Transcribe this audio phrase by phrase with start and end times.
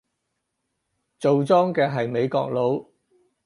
[1.19, 2.87] 做莊嘅係美國佬